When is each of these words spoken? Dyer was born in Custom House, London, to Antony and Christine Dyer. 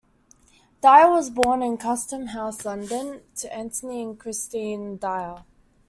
Dyer 0.81 1.11
was 1.11 1.29
born 1.29 1.61
in 1.61 1.77
Custom 1.77 2.25
House, 2.29 2.65
London, 2.65 3.21
to 3.35 3.55
Antony 3.55 4.01
and 4.01 4.19
Christine 4.19 4.97
Dyer. 4.97 5.43